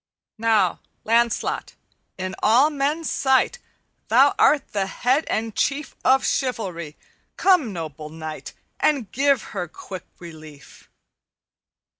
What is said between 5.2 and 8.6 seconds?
and chief Of chivalry. Come, noble knight,